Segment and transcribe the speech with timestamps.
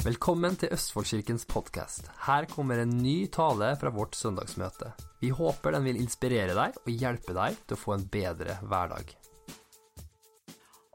[0.00, 2.06] Velkommen til Østfoldkirkens podkast.
[2.24, 4.94] Her kommer en ny tale fra vårt søndagsmøte.
[5.20, 9.12] Vi håper den vil inspirere deg og hjelpe deg til å få en bedre hverdag.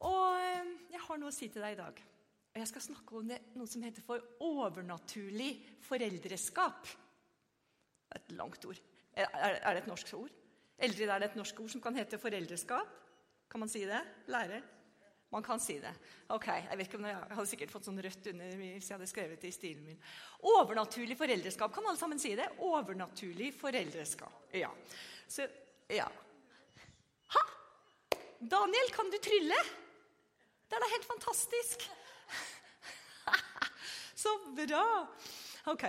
[0.10, 2.02] Og eh, jeg har noe å si til deg i dag.
[2.56, 5.52] Og jeg skal snakke om det, noe som heter for overnaturlig
[5.86, 6.90] foreldreskap.
[8.18, 8.82] Et langt ord.
[9.14, 10.34] Er, det et norsk ord?
[10.82, 12.98] Eldre er det et norsk ord som kan hete foreldreskap.
[13.54, 14.02] Kan man si det?
[14.34, 14.66] Lærer?
[15.36, 15.92] Man kan si det.
[16.32, 19.08] Ok, Jeg vet ikke om jeg hadde sikkert fått sånn rødt under hvis jeg hadde
[19.10, 19.98] skrevet det i stilen min.
[20.48, 21.74] Overnaturlig foreldreskap.
[21.76, 22.46] Kan alle sammen si det?
[22.64, 24.46] Overnaturlig foreldreskap.
[24.56, 24.70] Ja.
[25.28, 25.44] Så,
[25.92, 26.06] ja.
[27.36, 27.44] Ha!
[28.40, 29.58] Daniel, kan du trylle?
[30.70, 31.84] Det er da helt fantastisk.
[34.24, 34.86] Så bra.
[35.74, 35.84] Ok.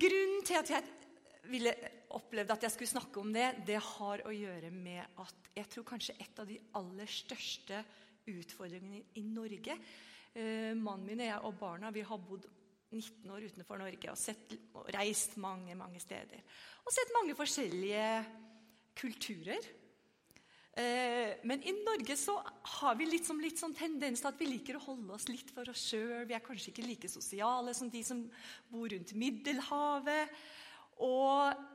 [0.00, 0.88] Grunnen til at jeg
[1.52, 1.74] ville
[2.16, 5.86] opplevde at jeg skulle snakke om det, det har å gjøre med at jeg tror
[5.92, 7.82] kanskje et av de aller største
[8.30, 9.76] utfordringene i Norge.
[10.32, 12.46] Eh, mannen min jeg og barna vi har bodd
[12.92, 16.42] 19 år utenfor Norge og, sett, og reist mange mange steder.
[16.84, 18.08] Og sett mange forskjellige
[18.98, 19.70] kulturer.
[20.72, 22.38] Eh, men i Norge så
[22.78, 25.52] har vi litt, som, litt sånn tendens til at vi liker å holde oss litt
[25.52, 26.24] for oss sjøl.
[26.28, 28.22] Vi er kanskje ikke like sosiale som de som
[28.72, 30.32] bor rundt Middelhavet.
[31.04, 31.68] Og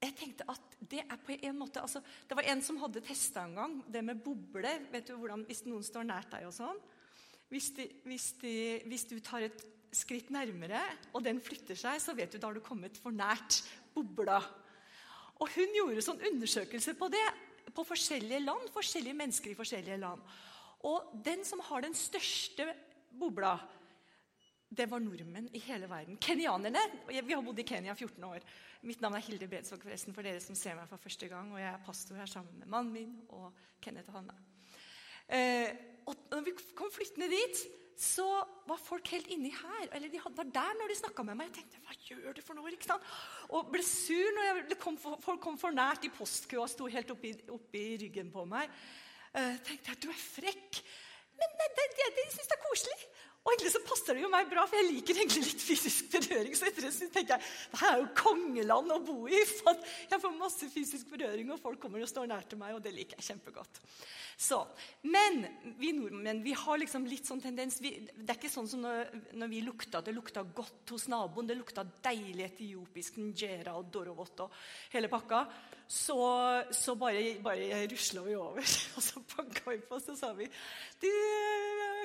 [0.00, 3.44] jeg tenkte at det er på en måte altså, Det var en som hadde testa
[3.44, 4.72] en gang det med boble.
[4.92, 6.80] vet du hvordan, Hvis noen står nært deg og sånn
[7.50, 8.54] hvis, de, hvis, de,
[8.86, 10.78] hvis, du tar et skritt nærmere,
[11.10, 13.56] og den flytter seg, så vet du da har du kommet for nært
[13.90, 14.36] bobla.
[15.42, 17.24] Og hun gjorde sånn undersøkelse på det
[17.74, 20.22] på forskjellige land, forskjellige mennesker i forskjellige land.
[20.86, 22.68] Og den som har den største
[23.18, 23.56] bobla,
[24.70, 26.22] det var nordmenn i hele verden.
[26.22, 26.86] Kenyanerne.
[27.10, 28.46] Vi har bodd i Kenya 14 år.
[28.80, 31.50] Mitt navn er Hilde Bredsvåg, forresten, for dere som ser meg for første gang.
[31.52, 33.50] Og jeg er pastor her sammen med mannen min og
[33.84, 34.36] Kenneth og Hanna.
[35.28, 35.68] Eh,
[36.08, 37.60] og når vi kom flyttende dit,
[38.00, 38.24] så
[38.64, 39.90] var folk helt inni her.
[39.92, 41.50] Eller de var der når de snakka med meg.
[41.50, 42.72] Jeg tenkte hva gjør du for noe?
[42.72, 43.12] ikke sant?
[43.52, 47.12] Og ble sur når jeg, kom folk kom for nært i postkøa og sto helt
[47.12, 48.72] oppi, oppi ryggen på meg.
[49.36, 50.80] Eh, tenkte jeg, du er frekk.
[51.36, 53.00] Men de, de, de, de syns det er koselig.
[53.40, 56.52] Og egentlig så passer det jo meg bra, for jeg liker egentlig litt fysisk berøring.
[56.56, 59.40] Så etter det tenker jeg det her er jo kongeland å bo i.
[59.62, 59.78] for
[60.10, 62.92] Jeg får masse fysisk berøring, og folk kommer og står nær til meg, og det
[62.92, 63.80] liker jeg kjempegodt.
[64.40, 64.60] Så,
[65.08, 65.46] Men
[65.80, 69.10] vi nordmenn vi har liksom litt sånn tendens vi, Det er ikke sånn som når,
[69.36, 71.48] når, vi lukta det lukta godt hos naboen.
[71.48, 74.62] Det lukta deilig etiopisk njera og dorovot og
[74.92, 75.46] hele pakka.
[75.90, 76.16] Så,
[76.70, 78.62] så bare, bare rusla vi over.
[78.96, 80.46] Og så banka vi på, så sa vi
[81.02, 81.10] du,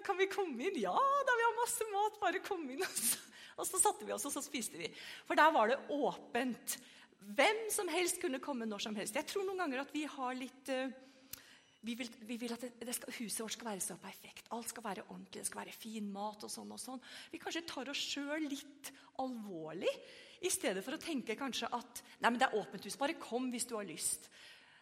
[0.06, 0.80] kan vi komme inn?
[0.82, 2.82] Ja da, vi har masse mat, bare kom inn.
[2.90, 3.22] Og så,
[3.56, 4.90] og så satte vi oss, og så spiste vi.
[5.24, 6.74] For der var det åpent.
[7.38, 9.16] Hvem som helst kunne komme når som helst.
[9.16, 10.90] Jeg tror noen ganger at vi har litt uh,
[11.86, 14.48] vi vil, vi vil, at det, skal, huset vårt skal være så perfekt.
[14.56, 16.44] Alt skal være ordentlig, det skal være fin mat.
[16.44, 17.02] og sånn og sånn.
[17.32, 18.92] Vi kanskje tar oss sjøl litt
[19.22, 19.94] alvorlig,
[20.44, 23.48] i stedet for å tenke kanskje at nei, men det er åpent hus, bare kom
[23.54, 24.28] hvis du har lyst.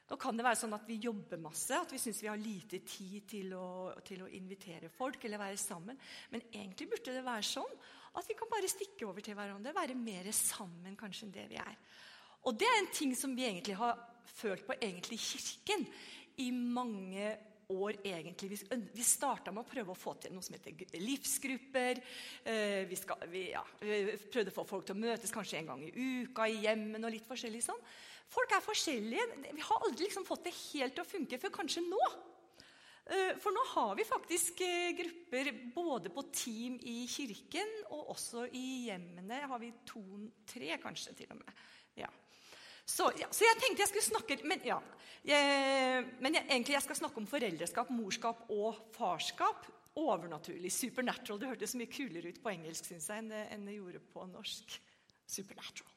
[0.10, 2.82] Nå kan det være sånn at vi jobber masse, at vi syns vi har lite
[2.86, 3.68] tid til å,
[4.06, 6.00] til å, invitere folk eller være sammen.
[6.34, 7.78] Men egentlig burde det være sånn
[8.20, 11.62] at vi kan bare stikke over til hverandre, være mer sammen kanskje enn det vi
[11.62, 11.80] er.
[12.44, 13.96] Og det er en ting som vi egentlig har
[14.36, 15.88] følt på egentlig i Kirken
[16.44, 17.50] i mange år.
[18.00, 18.50] Egentlig.
[18.54, 22.02] Vi, vi starta med å prøve å få til noe som heter livsgrupper.
[22.46, 25.72] Eh, vi, skal, vi, ja, vi prøvde å få folk til å møtes kanskje en
[25.72, 27.04] gang i uka i hjemmen.
[27.04, 27.82] og litt forskjellig sånn.
[28.34, 29.26] Folk er forskjellige.
[29.54, 32.04] Vi har aldri liksom fått det helt til å funke før kanskje nå.
[33.04, 38.48] Eh, for nå har vi faktisk eh, grupper både på team i kirken og også
[38.56, 39.44] i hjemmene.
[39.52, 41.66] Har vi to-tre, kanskje, til og med.
[42.00, 42.10] Ja.
[42.86, 44.78] Så, ja, så, jeg tenkte jeg skulle snakke Men, ja,
[45.24, 49.70] jeg, men jeg, egentlig jeg skal snakke om foreldreskap, morskap og farskap.
[50.00, 50.72] Overnaturlig.
[50.74, 51.40] Supernatural.
[51.40, 54.26] Det hørtes mye kulere ut på engelsk synes jeg, enn det, enn det gjorde på
[54.32, 54.78] norsk.
[55.34, 55.94] Supernatural.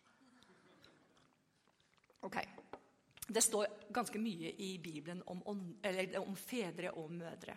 [2.28, 2.38] Ok.
[3.26, 5.62] Det står ganske mye i Bibelen om, om,
[6.22, 7.56] om fedre og mødre.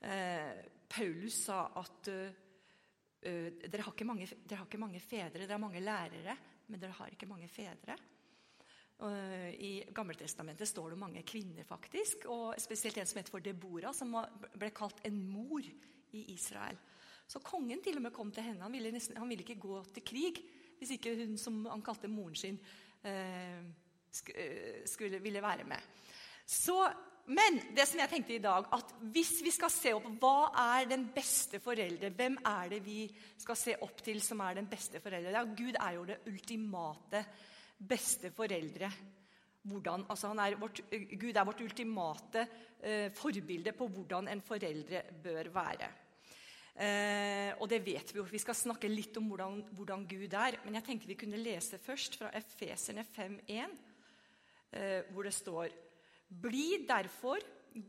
[0.00, 0.52] Eh,
[0.88, 2.28] Paulus sa at uh,
[3.26, 6.36] dere, har mange, dere, har ikke mange, fedre, dere har mange lærere,
[6.70, 7.96] men dere har ikke mange fedre.
[8.96, 13.90] Uh, I Gammeltestamentet står det mange kvinner, faktisk, og spesielt en som heter for Debora,
[13.92, 14.14] som
[14.56, 16.78] ble kalt en mor i Israel.
[17.28, 18.62] Så kongen til og med kom til henne.
[18.64, 20.40] Han ville, nesten, han ville ikke gå til krig
[20.76, 22.56] hvis ikke hun som han kalte moren sin,
[23.04, 23.60] uh,
[24.86, 25.92] skulle, ville være med.
[26.46, 26.76] Så,
[27.26, 30.88] men det som jeg tenkte i dag, at hvis vi skal se opp hva er
[30.88, 33.02] den beste foreldre, hvem er det vi
[33.36, 35.34] skal se opp til som er den beste foreldre?
[35.36, 37.24] Ja, Gud er jo det ultimate
[37.78, 38.90] beste foreldre.
[39.66, 42.46] Hvordan, altså er vårt, Gud er vårt ultimate
[42.80, 45.88] eh, forbilde på hvordan en foreldre bør være.
[46.76, 48.26] Eh, og det vet vi jo.
[48.28, 50.60] Vi skal snakke litt om hvordan, hvordan, Gud er.
[50.64, 53.76] Men jeg tenkte vi kunne lese først fra Efeserne 5,1,
[54.72, 55.82] eh, hvor det står
[56.26, 57.38] Bli derfor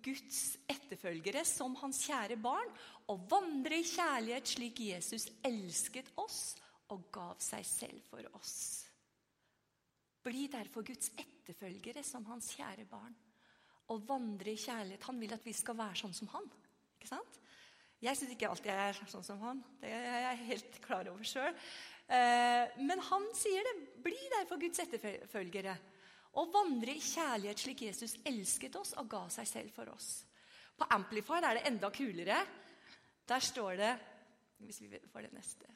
[0.03, 2.69] Guds etterfølgere som hans kjære barn,
[3.09, 6.57] og vandre i kjærlighet slik Jesus elsket oss
[6.93, 8.86] og gav seg selv for oss.
[10.27, 13.15] Bli derfor Guds etterfølgere som hans kjære barn,
[13.87, 15.05] og vandre i kjærlighet.
[15.07, 16.49] Han vil at vi skal være sånn som han.
[16.97, 17.37] Ikke sant?
[18.03, 19.61] Jeg syns ikke alltid jeg er sånn som han.
[19.81, 21.55] Det er jeg helt klar over sjøl.
[22.07, 23.75] Eh, men han sier det.
[24.03, 25.77] Bli derfor Guds etterfølgere.
[26.37, 30.11] Og vandre i kjærlighet slik Jesus elsket oss og ga seg selv for oss.
[30.77, 32.37] På Amplify er det enda kulere.
[33.27, 33.95] Der står det
[34.63, 35.67] Hvis vi får det neste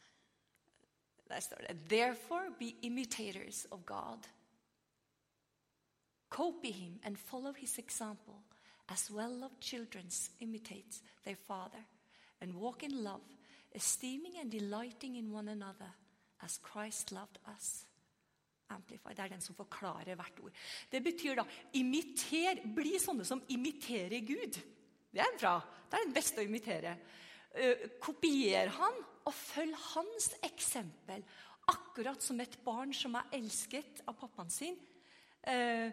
[1.27, 4.27] Der står det Therefore be imitators of God.
[6.31, 8.39] Copy him and follow his example,
[8.87, 10.05] as well loved children
[10.39, 11.83] imitate their father
[12.39, 13.21] and walk in love,
[13.75, 15.91] esteeming and delighting in one another
[16.41, 17.85] as Christ loved us.
[18.69, 19.11] Amplify.
[19.13, 20.53] Det er den som forklarer hvert ord.
[20.91, 21.43] Det betyr da
[21.75, 24.59] imiter, bli sånne som imiterer Gud.
[25.11, 25.57] Det er bra.
[25.89, 26.95] Det er den beste å imitere.
[27.51, 31.27] Uh, kopier han og følg hans eksempel.
[31.75, 34.79] Akkurat som et barn som er elsket av pappaen sin.
[35.43, 35.91] Uh,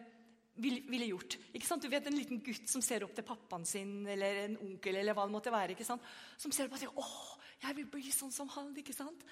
[0.58, 1.38] ville gjort.
[1.54, 1.82] Ikke sant?
[1.82, 5.16] Du vet En liten gutt som ser opp til pappaen sin eller en onkel eller
[5.16, 5.76] hva det måtte være.
[5.76, 6.02] ikke sant?
[6.38, 8.76] Som ser opp og sier 'Å, jeg vil bli sånn som han'.
[8.76, 9.24] ikke sant?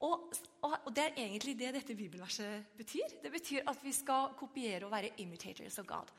[0.00, 0.32] Og,
[0.62, 3.18] og, Det er egentlig det dette bibelverset betyr.
[3.22, 6.10] Det betyr at vi skal kopiere og være imitators of God.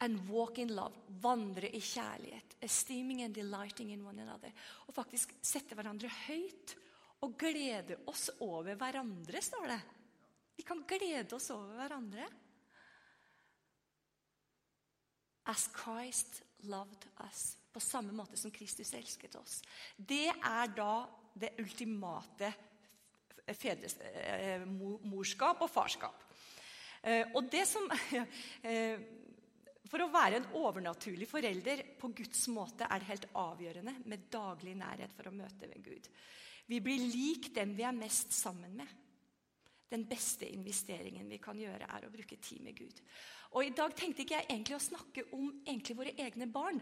[0.00, 0.94] And walk in love.
[1.20, 2.56] Vandre i kjærlighet.
[2.60, 4.50] Esteeming and delighting in one another.
[4.88, 6.76] Og faktisk sette hverandre høyt
[7.20, 9.80] og glede oss over hverandre, står det.
[10.56, 12.26] Vi kan glede oss over hverandre.
[15.48, 17.56] As Christ loved us.
[17.72, 19.60] På samme måte som Kristus elsket oss.
[19.96, 21.06] Det er da
[21.38, 22.50] det ultimate
[23.56, 26.26] fedres, eh, morskap og farskap.
[27.02, 27.86] Eh, og det som
[28.68, 29.00] eh,
[29.90, 34.76] For å være en overnaturlig forelder på Guds måte er det helt avgjørende med daglig
[34.78, 36.06] nærhet for å møte ved Gud.
[36.70, 38.92] Vi blir lik dem vi er mest sammen med.
[39.90, 43.00] Den beste investeringen vi kan gjøre, er å bruke tid med Gud.
[43.50, 45.48] Og I dag tenkte ikke jeg egentlig å snakke om
[45.98, 46.78] våre egne barn.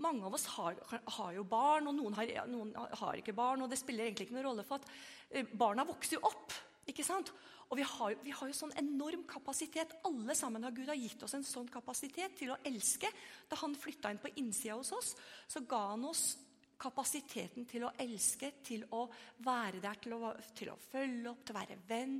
[0.00, 0.76] Mange av oss har,
[1.16, 3.62] har jo barn, og noen har, noen har, ikke barn.
[3.62, 4.90] og Det spiller egentlig ikke noen rolle, for at
[5.30, 6.52] eh, barna vokser jo opp.
[6.88, 7.32] ikke sant?
[7.70, 9.92] Og vi har, vi har, jo sånn enorm kapasitet.
[10.08, 13.08] Alle sammen har Gud har gitt oss en sånn kapasitet til å elske.
[13.48, 15.14] Da han flytta inn på innsida hos oss,
[15.48, 16.34] så ga han oss
[16.80, 19.04] kapasiteten til å elske, til å
[19.44, 22.16] være der, til å, til å, følge opp, til å være venn,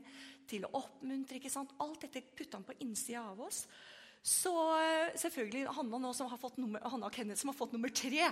[0.50, 1.38] til å oppmuntre.
[1.38, 1.72] ikke sant?
[1.80, 3.64] Alt dette putta han på innsida av oss.
[4.20, 7.72] Så eh, selvfølgelig Hanna, nå, som har fått nummer, Hanna og Kenneth som har fått
[7.72, 8.28] nummer tre.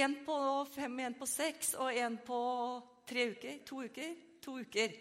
[0.00, 0.38] En på
[0.72, 2.40] fem, en på seks og en på
[3.08, 3.60] tre uker.
[3.68, 4.16] To uker.
[4.46, 4.96] To uker.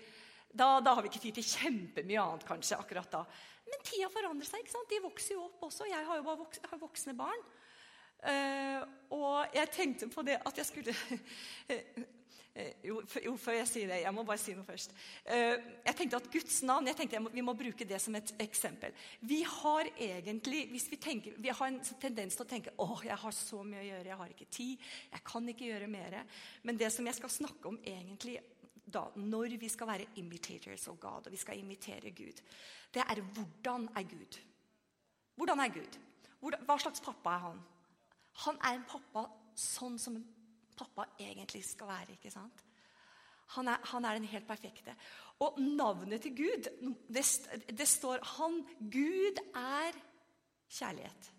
[0.54, 3.24] Da, da, har vi ikke tid til kjempemye annet, kanskje, akkurat da.
[3.66, 4.62] Men tida forandrer seg.
[4.62, 4.92] ikke sant?
[4.92, 5.88] De vokser jo opp også.
[5.90, 7.48] Jeg har jo bare voksne barn.
[8.24, 8.84] Uh,
[9.14, 10.94] og jeg tenkte på det at jeg skulle
[12.88, 14.00] jo, jo, før jeg sier det.
[14.04, 14.96] Jeg må bare si noe først.
[15.28, 18.34] Uh, jeg tenkte at Guds navn jeg tenkte jeg Vi må bruke det som et
[18.46, 18.96] eksempel.
[19.22, 23.20] Vi har egentlig hvis vi, tenker, vi har en tendens til å tenke å, jeg
[23.26, 26.20] har så mye å gjøre, jeg har ikke tid, jeg kan ikke gjøre mer.
[26.64, 28.40] Men det som jeg skal snakke om egentlig
[28.84, 32.42] da, når vi skal være imitators of God, og vi skal imitere Gud,
[32.94, 34.40] det er hvordan er Gud?
[35.36, 36.02] Hvordan er Gud?
[36.44, 37.62] Hva slags pappa er han?
[38.46, 39.28] Han er en pappa
[39.60, 40.26] sånn som en
[40.78, 42.16] pappa egentlig skal være.
[42.18, 42.64] ikke sant?
[43.54, 44.96] Han er, han er den helt perfekte.
[45.44, 46.70] Og navnet til Gud
[47.14, 47.26] det,
[47.70, 49.98] det står han, Gud er
[50.70, 51.30] kjærlighet.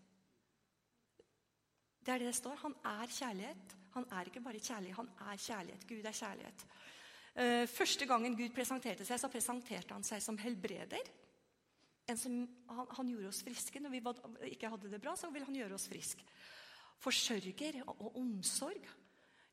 [2.04, 2.60] Det er det det står.
[2.62, 3.76] Han er kjærlighet.
[3.94, 5.86] Han er ikke bare kjærlighet, han er kjærlighet.
[5.88, 6.64] Gud er kjærlighet.
[7.34, 11.12] Uh, første gangen Gud presenterte seg, så presenterte han seg som helbreder.
[12.18, 13.80] Som, han, han, gjorde oss friske.
[13.80, 14.02] Når vi
[14.52, 16.26] ikke hadde det bra, så ville han gjøre oss friske
[17.04, 18.88] forsørger og omsorg.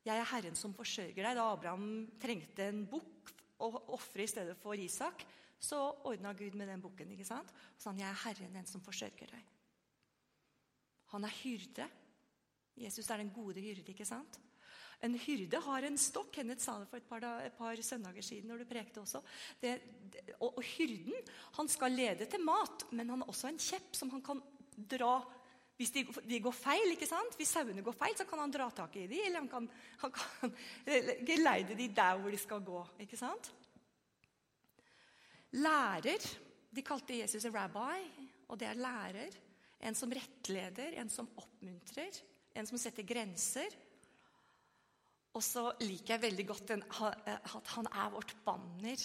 [0.02, 1.36] Jeg er Herren som forsørger deg.
[1.38, 1.88] Da Abraham
[2.20, 3.32] trengte en bukk
[3.62, 5.24] å ofre i stedet for Isak,
[5.62, 5.78] så
[6.10, 7.12] ordna Gud med den bukken.
[7.14, 7.52] ikke sant?
[7.76, 9.50] Og sa han, jeg er Herren, den som forsørger deg.
[11.12, 11.86] Han er hyrde.
[12.82, 14.40] Jesus er den gode hyrde, ikke sant?
[15.02, 16.30] En hyrde har en stokk.
[16.34, 18.48] Kenneth sa det for et par, et par søndager siden.
[18.50, 19.22] når du prekte også.
[19.60, 19.74] Det,
[20.14, 21.14] det, og, og, hyrden
[21.58, 24.42] han skal lede til mat, men han har også en kjepp som han kan
[24.90, 25.20] dra
[25.76, 27.36] hvis de, de, går feil, ikke sant?
[27.38, 29.68] Hvis sauene går feil, så kan han dra tak i dem, eller han kan,
[30.04, 30.52] han kan
[31.26, 32.82] geleide dem der hvor de skal gå.
[33.02, 33.52] ikke sant?
[35.52, 36.28] Lærer
[36.72, 39.34] De kalte Jesus en rabbi, og det er lærer.
[39.82, 42.20] En som rettleder, en som oppmuntrer,
[42.54, 43.74] en som setter grenser.
[45.34, 49.04] Og så liker jeg veldig godt den, at han er vårt banner.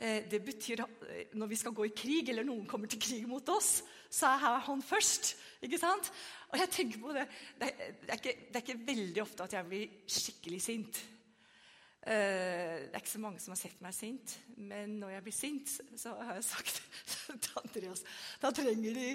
[0.00, 3.00] Eh, det betyr at eh, når vi skal gå i krig, eller noen kommer til
[3.02, 5.34] krig mot oss, så er han først.
[5.62, 6.08] ikke sant?
[6.50, 7.26] Og jeg tenker på det,
[7.60, 11.02] det det er, ikke, det er ikke, veldig ofte at jeg blir skikkelig sint.
[12.00, 15.36] Eh, det er ikke så mange som har sett meg sint, men når jeg blir
[15.36, 16.82] sint, så har jeg sagt
[17.44, 18.04] til Andreas
[18.40, 19.10] Da trenger de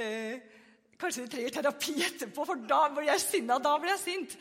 [0.00, 0.56] eh,
[1.00, 3.56] Kanskje de trenger terapi etterpå, for da blir jeg sinna.
[3.56, 4.34] Da blir jeg sint.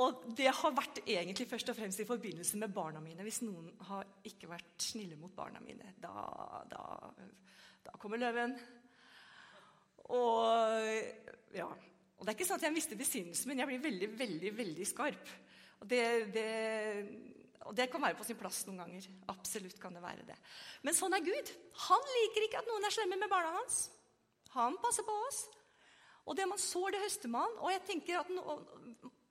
[0.00, 3.24] Og det har vært egentlig først og fremst i forbindelse med barna mine.
[3.26, 6.12] Hvis noen har ikke vært snille mot barna mine, da,
[6.70, 6.84] da,
[7.84, 8.56] da kommer løven.
[10.16, 10.88] Og,
[11.52, 11.68] ja.
[11.68, 14.88] og det er ikke sånn at jeg mister besinnelsen, men jeg blir veldig, veldig, veldig
[14.88, 15.36] skarp.
[15.82, 16.48] Og det, det,
[17.68, 19.08] og det, kan være på sin plass noen ganger.
[19.32, 20.38] Absolutt kan det være det.
[20.86, 21.52] Men sånn er Gud.
[21.88, 23.90] Han liker ikke at noen er slemme med barna hans.
[24.56, 25.44] Han passer på oss.
[26.24, 27.60] Og det man sår, det høster man.
[27.60, 28.56] Og jeg tenker at no,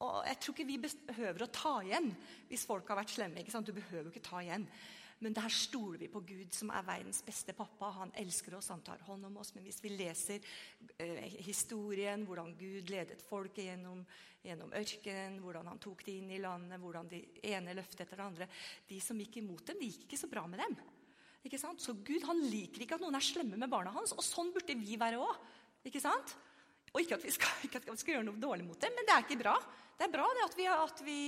[0.02, 2.10] og jeg tror ikke vi behøver å ta igjen
[2.50, 3.42] hvis folk har vært slemme.
[3.42, 3.70] ikke sant?
[3.70, 4.66] Du behøver ikke ta igjen.
[5.22, 7.92] Men der stoler vi på Gud, som er verdens beste pappa.
[8.00, 9.52] Han elsker oss, han tar hånd om oss.
[9.54, 10.42] Men hvis vi leser
[10.98, 14.02] eh, historien, hvordan Gud ledet folket gjennom,
[14.42, 18.26] gjennom ørkenen, hvordan han tok de inn i landet, hvordan de ene løftet etter det
[18.26, 18.50] andre
[18.90, 20.80] De som gikk imot dem, det gikk ikke så bra med dem.
[21.46, 21.86] Ikke sant?
[21.86, 24.78] Så Gud han liker ikke at noen er slemme med barna hans, og sånn burde
[24.78, 25.38] vi være òg.
[26.92, 29.14] Og ikke at, skal, ikke at, vi skal, gjøre noe dårlig mot dem, men det
[29.16, 29.56] er ikke bra.
[29.96, 31.20] Det er bra det at vi, at vi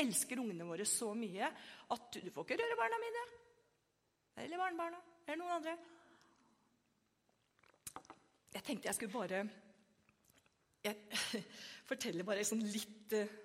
[0.00, 1.48] elsker ungene våre så mye
[1.92, 3.24] at du får ikke røre barna mine.
[4.44, 5.00] Eller barnebarna.
[5.26, 5.74] Eller noen andre.
[8.52, 9.42] Jeg tenkte jeg skulle bare
[10.82, 10.96] jeg,
[11.90, 13.36] forteller bare sånn litt uh,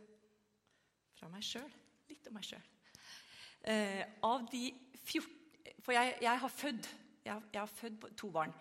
[1.17, 1.67] fra meg sjøl.
[2.07, 2.63] Litt om meg sjøl.
[3.67, 4.69] Eh, av de
[5.01, 5.34] 14
[5.84, 6.86] For jeg, jeg har født
[7.25, 8.53] jeg, jeg har født to barn.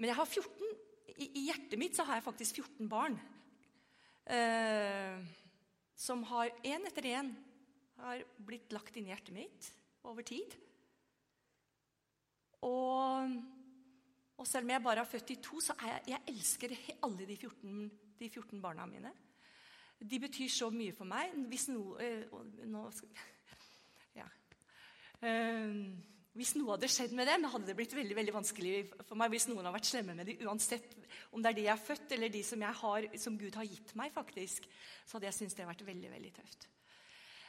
[0.00, 0.72] Men jeg har 14
[1.14, 3.16] i, i hjertet mitt så har jeg faktisk 14 barn
[4.26, 5.18] eh,
[5.96, 7.32] som har én etter én
[8.02, 9.68] har blitt lagt inn i hjertet mitt
[10.06, 10.52] over tid.
[12.66, 13.36] Og,
[14.36, 16.74] og, selv om jeg bare har født i to, så jeg, jeg elsker
[17.06, 17.86] alle de 14,
[18.20, 19.12] de 14, barna mine.
[19.96, 21.32] De betyr så mye for meg.
[21.48, 22.36] Hvis noe øh,
[22.68, 22.82] nå,
[24.20, 24.26] ja.
[25.24, 25.80] uh,
[26.36, 28.74] hvis noe hadde skjedd med dem, hadde det blitt veldig veldig vanskelig
[29.08, 30.96] for meg hvis noen har vært slemme med dem, uansett
[31.32, 33.94] om det er de jeg er født, eller de som, har, som Gud har gitt
[33.98, 34.68] meg, faktisk,
[35.06, 36.68] så hadde jeg syntes det hadde vært veldig veldig tøft.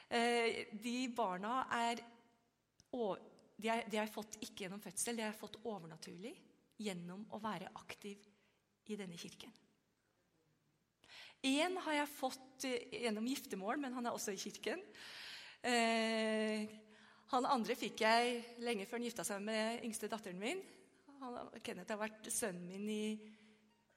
[0.07, 2.01] Eh, de barna er,
[2.93, 6.33] de har jeg fått ikke gjennom fødsel, de har fått overnaturlig
[6.79, 8.23] gjennom å være aktiv
[8.87, 9.51] i denne kirken.
[11.45, 14.81] Én har jeg fått eh, gjennom giftermål, men han er også i kirken.
[17.33, 20.61] Han andre fikk jeg lenge før han gifta seg med yngste datteren min.
[21.19, 23.03] Han, Kenneth har vært sønnen min i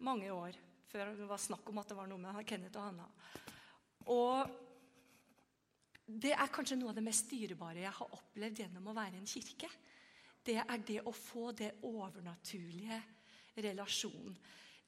[0.02, 0.56] mange år
[0.90, 3.06] før det var snakk om at det var noe med Kenneth og Hanna.
[4.10, 4.56] Og
[6.10, 9.30] det er kanskje noe av det mest dyrebare jeg har opplevd gjennom å være en
[9.30, 9.70] kirke.
[10.42, 12.99] Det er det å få det overnaturlige
[13.60, 14.34] relasjonen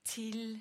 [0.03, 0.57] til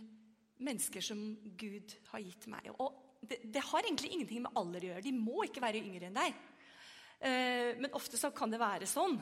[0.61, 1.23] mennesker som
[1.57, 2.69] Gud har gitt meg.
[2.77, 5.05] Og det, det har egentlig ingenting med alder å gjøre.
[5.07, 6.38] De må ikke være yngre enn deg.
[7.21, 9.19] Eh, men ofte så kan det være sånn.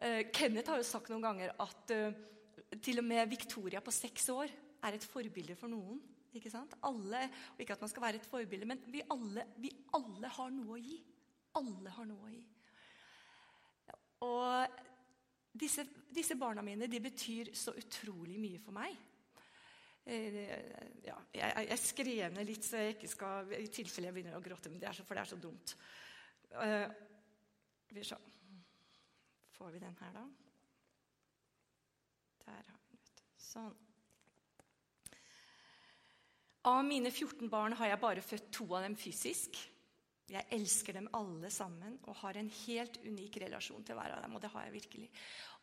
[0.00, 2.16] Eh, Kenneth har jo sagt noen ganger at eh,
[2.80, 4.52] til og med Victoria på seks år
[4.86, 6.00] er et forbilde for noen.
[6.36, 6.72] Ikke sant?
[6.88, 10.52] Alle, og ikke at man skal være et forbilde, men vi alle, vi alle har
[10.52, 10.96] noe å gi.
[11.60, 12.42] Alle har noe å gi.
[14.24, 14.80] Og
[15.56, 18.96] disse, disse barna mine de betyr så utrolig mye for meg.
[20.06, 24.44] Ja, jeg, jeg skrev ned litt, så jeg ikke skal, i tilfelle jeg begynner å
[24.44, 24.70] gråte.
[24.72, 25.74] Men det er så, for det er så dumt.
[27.96, 28.16] Skal vi se
[29.56, 30.22] Får vi den her, da?
[32.44, 33.22] Der har vi den.
[33.40, 33.76] Sånn.
[36.68, 39.56] Av mine 14 barn har jeg bare født to av dem fysisk.
[40.28, 44.36] Jeg elsker dem alle sammen og har en helt unik relasjon til hver av dem.
[44.36, 45.08] Og det har jeg virkelig.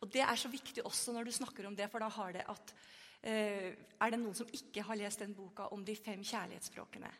[0.01, 2.47] Og det er så viktig også når du snakker om det, for da har det
[2.49, 2.73] at
[3.21, 7.13] eh, Er det noen som ikke har lest den boka om de fem kjærlighetsspråkene?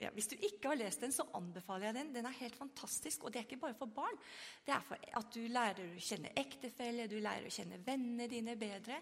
[0.00, 2.12] Ja, hvis du ikke har lest den, så anbefaler jeg den.
[2.12, 3.24] Den er helt fantastisk.
[3.24, 4.18] Og det er ikke bare for barn.
[4.66, 8.58] Det er for at du lærer å kjenne ektefelle, du lærer å kjenne vennene dine
[8.60, 9.00] bedre.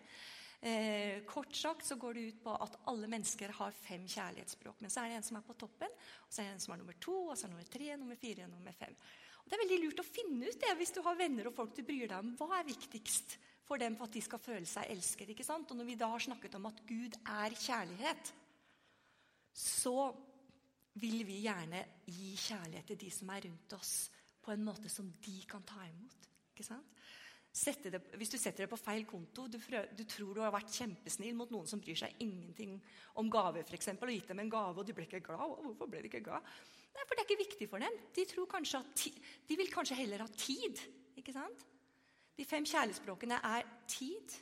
[0.65, 4.79] Eh, kort sagt så går det ut på at alle mennesker har fem kjærlighetsspråk.
[4.81, 5.93] Men så er det en som er på toppen,
[6.25, 7.89] og så er det en som er nummer to, og så er det nummer tre,
[8.01, 8.95] nummer fire nummer fem.
[9.43, 11.75] Og Det er veldig lurt å finne ut det hvis du har venner og folk
[11.77, 12.33] du bryr deg om.
[12.39, 13.37] Hva er viktigst
[13.69, 15.35] for dem for at de skal føle seg elsket?
[15.35, 15.69] ikke sant?
[15.69, 18.33] Og når vi da har snakket om at Gud er kjærlighet,
[19.53, 20.15] så
[21.01, 23.95] vil vi gjerne gi kjærlighet til de som er rundt oss,
[24.45, 26.29] på en måte som de kan ta imot.
[26.53, 26.91] Ikke sant?
[27.55, 29.59] det, hvis du setter det på feil konto, du,
[29.95, 32.75] du, tror du har vært kjempesnill mot noen som bryr seg ingenting
[33.23, 35.55] om gaver, eksempel, og gitt dem en gave, og de ble ikke glad.
[35.63, 36.43] Hvorfor ble de ikke glad?
[36.95, 38.01] Nei, for det er ikke viktig for dem.
[38.15, 38.27] De,
[38.99, 39.15] ti,
[39.47, 40.83] de vil kanskje heller ha tid.
[41.17, 41.63] ikke sant?
[42.35, 44.35] De fem kjærlighetsspråkene er tid,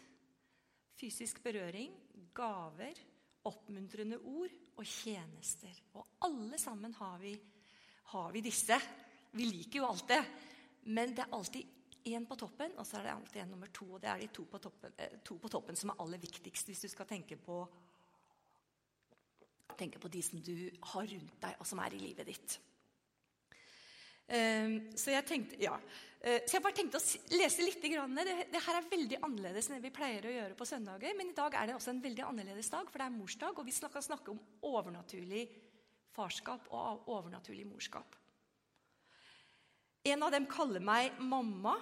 [0.97, 1.93] fysisk berøring,
[2.33, 2.97] gaver,
[3.45, 5.77] oppmuntrende ord og tjenester.
[5.99, 7.35] Og alle sammen har vi,
[8.13, 8.79] har vi disse.
[9.33, 10.21] Vi liker jo alt det,
[10.93, 11.79] men det er alltid
[12.13, 13.87] én på toppen, og så er det alltid en nummer to.
[13.95, 16.69] Og det er de to på, toppen, eh, to på toppen som er aller viktigst
[16.69, 17.63] hvis du skal tenke på,
[19.79, 20.57] tenke på de som du
[20.93, 22.59] har rundt deg, og som er i livet ditt.
[24.33, 25.75] Um, så jeg tenkte, ja.
[26.23, 27.83] Uh, så jeg bare tenkte å lese litt.
[27.83, 31.13] Det, her er veldig annerledes enn det vi pleier å gjøre på søndager.
[31.19, 33.69] Men i dag er det også en veldig annerledes dag, for det er morsdag, og
[33.69, 34.41] vi skal snakke om
[34.73, 35.45] overnaturlig
[36.13, 38.17] farskap og overnaturlig morskap.
[40.09, 41.77] En av dem kaller meg mamma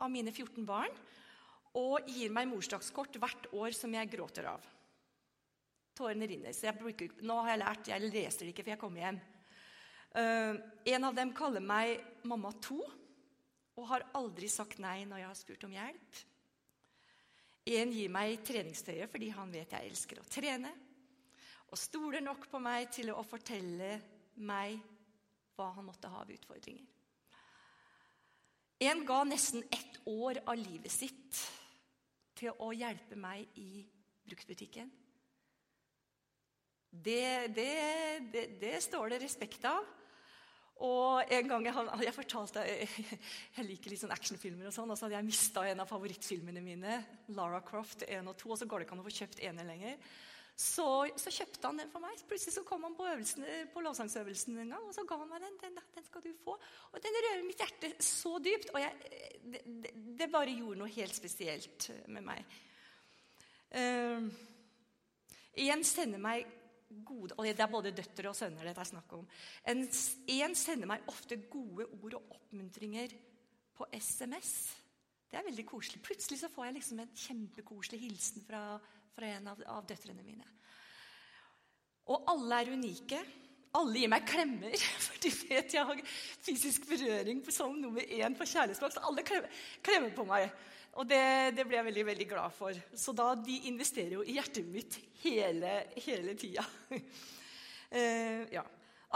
[0.00, 0.92] av mine 14 barn
[1.78, 4.62] og gir meg morsdagskort hvert år som jeg gråter av.
[5.98, 6.54] Tårene rinner.
[6.54, 9.20] så bruker, Nå har jeg lært, jeg leser det ikke før jeg kommer hjem.
[10.10, 10.58] Uh,
[10.90, 12.80] en av dem kaller meg mamma to
[13.78, 16.20] og har aldri sagt nei når jeg har spurt om hjelp.
[17.70, 20.72] En gir meg treningstøyet fordi han vet jeg elsker å trene,
[21.70, 23.92] og stoler nok på meg til å fortelle
[24.42, 24.80] meg
[25.54, 26.88] hva han måtte ha av utfordringer.
[28.80, 31.40] En ga nesten ett år av livet sitt
[32.40, 33.84] til å hjelpe meg i
[34.24, 34.88] bruktbutikken.
[36.90, 37.72] Det, det,
[38.32, 39.84] det, det står det respekt av.
[40.86, 42.64] Og en gang Jeg, jeg fortalte,
[43.56, 46.62] jeg liker litt sånn actionfilmer, og sånn, og så hadde jeg mista en av favorittfilmene
[46.64, 46.98] mine.
[47.36, 49.66] Lara Croft 1 og 2, og så går det ikke an å få kjøpt ene
[49.68, 50.10] lenger.
[50.60, 50.84] Så,
[51.16, 52.20] så, kjøpte han den for meg.
[52.28, 53.06] Plutselig så kom han på,
[53.72, 55.56] på lovsangsøvelsen en gang, og så ga han meg den.
[55.62, 56.56] Den, den skal du få.
[56.90, 58.72] Og den rører mitt hjerte så dypt.
[58.74, 59.14] Og jeg,
[59.54, 62.58] det, det, bare gjorde noe helt spesielt med meg.
[63.72, 64.26] Uh,
[65.60, 66.44] igjen sender meg
[67.06, 69.26] gode Og det er både døtre og sønner dette er snakk om.
[69.68, 69.82] En,
[70.36, 73.14] en sender meg ofte gode ord og oppmuntringer
[73.76, 74.54] på SMS.
[75.30, 76.02] Det er veldig koselig.
[76.02, 78.64] Plutselig så får jeg liksom en kjempekoselig hilsen fra
[79.14, 80.46] fra en av, av døtrene mine.
[82.10, 83.20] Og alle er unike.
[83.78, 84.74] Alle gir meg klemmer,
[85.04, 86.00] for de vet jeg har
[86.42, 88.96] fysisk berøring som nummer én på kjærlighetsspråk.
[88.96, 90.48] Så alle klemmer, klemmer på meg.
[90.98, 92.78] Og det, det, ble jeg veldig veldig glad for.
[92.98, 96.64] Så da, de investerer jo i hjertet mitt hele, hele tida.
[96.96, 98.64] uh, ja.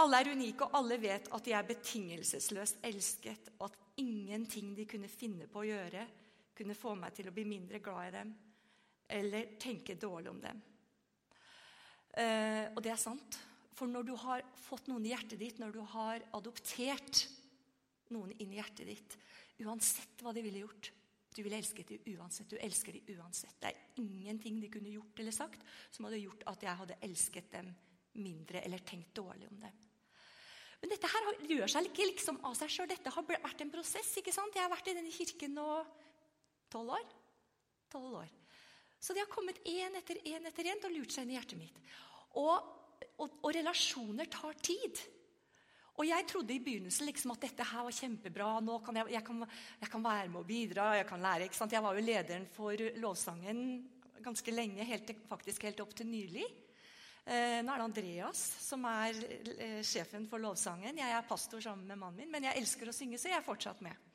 [0.03, 4.87] Alle er unike, og alle vet at de er betingelsesløst elsket, og at ingenting de
[4.91, 6.07] kunne finne på å gjøre,
[6.55, 8.33] kunne få meg til å bli mindre glad i dem
[9.15, 10.61] eller tenke dårlig om dem.
[12.15, 13.39] Uh, og det er sant.
[13.75, 17.25] For når du har fått noen i hjertet ditt, når du har adoptert
[18.15, 19.17] noen inn i hjertet ditt,
[19.67, 20.93] uansett hva de ville gjort
[21.35, 22.51] Du ville elsket dem uansett.
[22.51, 23.57] Du elsker dem uansett.
[23.61, 27.51] Det er ingenting de kunne gjort eller sagt som hadde gjort at jeg hadde elsket
[27.57, 27.73] dem
[28.23, 29.83] mindre eller tenkt dårlig om dem.
[30.85, 32.89] Men dette her gjør seg ikke liksom av seg sjøl.
[32.91, 34.11] Dette har vært en prosess.
[34.21, 34.55] ikke sant?
[34.55, 35.69] Jeg har vært i denne kirken nå
[36.71, 37.07] tolv år.
[37.95, 38.33] 12 år.
[39.01, 41.61] Så de har kommet én etter én etter én og lurt seg inn i hjertet
[41.61, 41.81] mitt.
[42.41, 42.71] Og,
[43.21, 45.03] og, og, relasjoner tar tid.
[45.95, 48.49] Og jeg trodde i begynnelsen liksom at dette her var kjempebra.
[48.61, 49.45] nå kan jeg, jeg, kan,
[49.81, 50.89] jeg kan være med og bidra.
[50.99, 51.47] Jeg kan lære.
[51.47, 51.73] ikke sant?
[51.73, 53.61] Jeg var jo lederen for lovsangen
[54.25, 56.47] ganske lenge, helt, faktisk helt opp til nylig.
[57.25, 59.21] Eh, nå er det Andreas som er
[59.55, 60.99] eh, sjefen for lovsangen.
[61.01, 63.47] Jeg er pastor sammen med mannen min, men jeg elsker å synge, så jeg er
[63.47, 64.14] fortsatt med.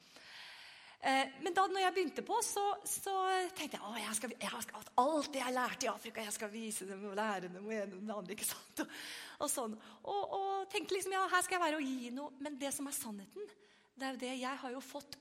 [0.99, 3.13] Eh, men da når jeg begynte på, så, så
[3.55, 6.51] tenkte jeg at jeg skal, jeg skal alt det jeg lærte i Afrika, jeg skal
[6.51, 8.35] vise dem og lære dem og og det andre.
[8.35, 8.83] ikke sant?
[8.83, 8.97] Og,
[9.39, 9.77] og sånn.
[10.03, 12.35] Og, og, tenkte liksom ja, her skal jeg være og gi noe.
[12.43, 13.47] Men det som er sannheten,
[13.95, 15.15] det er jo det Jeg har jo fått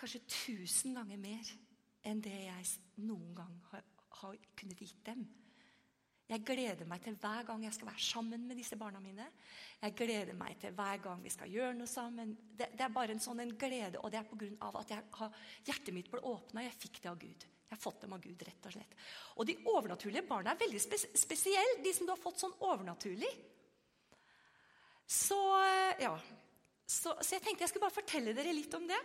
[0.00, 1.54] kanskje tusen ganger mer
[2.08, 2.68] enn det jeg
[3.04, 3.84] noen gang har,
[4.22, 5.26] har kunnet gitt dem.
[6.30, 9.24] Jeg gleder meg til hver gang jeg skal være sammen med disse barna mine.
[9.80, 12.36] Jeg gleder meg til hver gang vi skal gjøre noe sammen.
[12.54, 14.68] Det, det er bare en sånn en glede, og det er pga.
[14.78, 16.62] at har, hjertet mitt ble åpna.
[16.68, 17.48] Jeg fikk det av Gud.
[17.70, 18.94] Jeg har fått dem av Gud, rett og slett.
[19.42, 23.30] Og de overnaturlige barna er veldig spes spesielle, de som du har fått sånn overnaturlig.
[25.10, 25.40] Så
[25.98, 26.14] ja.
[26.90, 28.98] Så, så, jeg tenkte jeg skulle bare fortelle dere litt om det.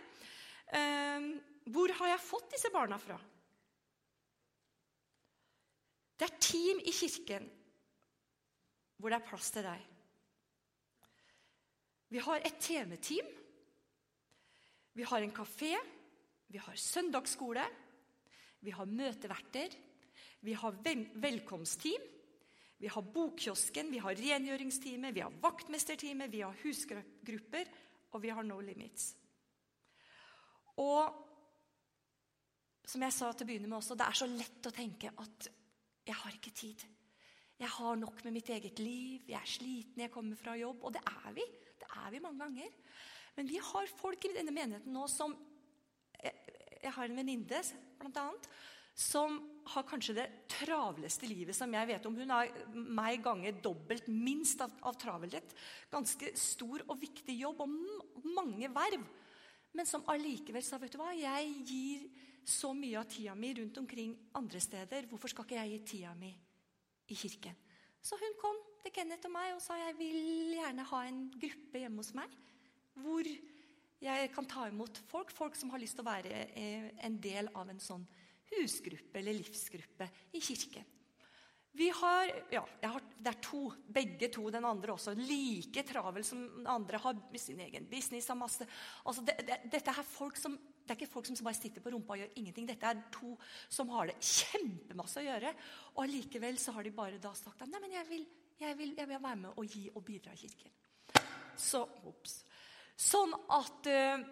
[0.74, 1.28] Um,
[1.74, 3.18] hvor har jeg fått disse barna fra?
[6.16, 7.50] Det er team i kirken
[8.96, 9.82] hvor det er plass til deg.
[12.08, 13.26] Vi har et TV-team.
[14.96, 15.74] Vi har en kafé.
[16.48, 17.66] Vi har søndagsskole.
[18.64, 19.74] Vi har møteverter.
[20.40, 22.06] Vi har velkomstteam.
[22.78, 27.70] Vi har Bokkiosken, vi har rengjøringsteamet, vi har vaktmesterteamet, vi har husgrupper,
[28.12, 29.14] og vi har No Limits.
[30.76, 31.22] Og
[32.86, 35.48] som jeg sa til å begynne med også, det er så lett å tenke at
[36.06, 36.84] jeg har ikke tid.
[37.56, 40.84] Jeg har nok med mitt eget liv, jeg er sliten, jeg kommer fra jobb.
[40.84, 41.44] Og det er vi.
[41.80, 42.72] Det er vi mange ganger.
[43.36, 45.36] Men vi har folk i denne menigheten nå som
[46.76, 47.60] Jeg har en venninne,
[47.98, 48.44] blant annet,
[48.94, 49.40] som
[49.72, 52.14] har kanskje det travleste livet som jeg vet om.
[52.14, 55.54] Hun har meg ganger dobbelt minst av, av travelhet.
[55.90, 57.74] Ganske stor og viktig jobb og
[58.36, 59.02] mange verv.
[59.74, 62.06] Men som allikevel sa vet du hva, jeg gir
[62.46, 65.08] så mye av tida mi rundt omkring andre steder.
[65.10, 66.30] Hvorfor skal ikke jeg gi tida mi
[67.10, 67.56] i kirken?
[68.02, 71.82] Så hun kom til Kenneth og meg og sa jeg vil gjerne ha en gruppe
[71.82, 72.36] hjemme hos meg.
[73.02, 73.26] Hvor
[74.06, 77.50] jeg kan ta imot folk, folk som har lyst til å være eh, en del
[77.56, 78.04] av en sånn
[78.52, 80.86] husgruppe eller livsgruppe i kirken.
[81.76, 83.60] Vi har, ja, har, Det er to,
[83.92, 87.00] begge to, den andre også, like travel som den andre.
[87.02, 88.28] Har sin egen business.
[88.28, 88.66] har masse,
[89.04, 91.92] altså det, det, dette er folk som, det er ikke folk som bare sitter på
[91.92, 92.68] rumpa og gjør ingenting.
[92.70, 93.34] Dette er to
[93.68, 95.52] som har det kjempemasse å gjøre.
[95.96, 98.24] Og allikevel så har de bare da sagt at nei, men jeg vil,
[98.62, 100.72] jeg vil, jeg vil være med og gi og bidra i kirken.
[101.56, 102.40] Så, ups.
[102.96, 104.24] Sånn at uh,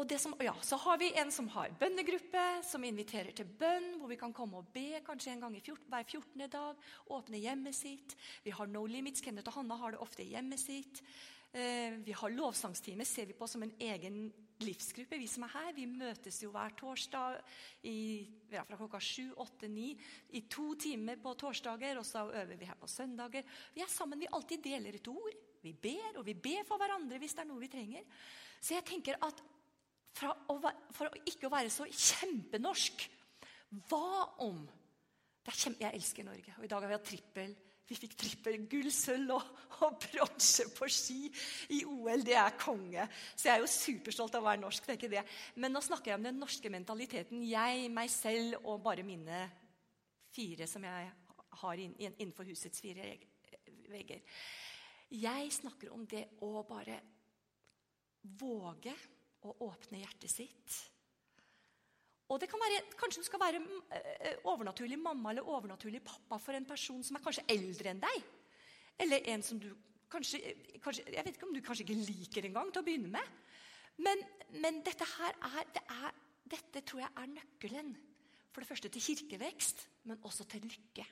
[0.00, 4.08] og som, ja, Så har vi en som har bønnegruppe, som inviterer til bønn, hvor
[4.08, 6.46] vi kan komme og be kanskje en gang 14, hver 14.
[6.48, 6.86] dag.
[7.06, 8.16] Åpne hjemmet sitt.
[8.44, 9.20] Vi har No Limits.
[9.20, 11.02] Kenneth og Hanna har det ofte i hjemmet sitt.
[11.52, 14.32] Eh, vi har lovsangstime, ser vi på som en egen
[14.64, 15.18] livsgruppe.
[15.18, 17.36] Vi som er her, vi møtes jo hver torsdag
[17.90, 19.86] i, ja, fra klokka 7, 8, 9
[20.38, 22.00] i to timer på torsdager.
[22.00, 23.44] Og så øver vi her på søndager.
[23.74, 25.40] Vi er sammen, vi alltid deler et ord.
[25.60, 28.06] Vi ber, og vi ber for hverandre hvis det er noe vi trenger.
[28.60, 29.42] Så jeg tenker at
[30.18, 30.58] å,
[30.94, 33.06] for å ikke å være så kjempenorsk.
[33.88, 34.62] Hva om
[35.50, 37.54] kjempe, Jeg elsker Norge, og i dag har vi hatt trippel.
[37.90, 39.46] Vi fikk trippel gull, sølv og,
[39.82, 41.24] og bronse på ski
[41.74, 42.22] i OL.
[42.22, 43.06] Det er konge.
[43.34, 44.86] Så jeg er jo superstolt av å være norsk.
[44.86, 45.24] det er ikke det.
[45.58, 47.42] Men nå snakker jeg om den norske mentaliteten.
[47.50, 49.42] Jeg, meg selv og bare mine
[50.30, 51.10] fire som jeg
[51.64, 53.08] har innenfor husets fire
[53.90, 54.22] vegger.
[55.10, 57.00] Jeg snakker om det å bare
[58.38, 58.94] våge
[59.46, 60.78] å åpne hjertet sitt.
[62.30, 63.60] Og det kan være, Kanskje du skal være
[63.96, 68.26] eh, overnaturlig mamma eller overnaturlig pappa for en person som er kanskje eldre enn deg.
[69.00, 69.70] Eller en som du
[70.10, 70.38] kanskje,
[70.82, 73.38] kanskje Jeg vet ikke om du kanskje ikke liker engang til å begynne med.
[74.00, 74.22] Men,
[74.62, 76.20] men dette her er, det er,
[76.54, 77.90] dette tror jeg er nøkkelen.
[78.50, 81.06] For det første til kirkevekst, men også til lykke.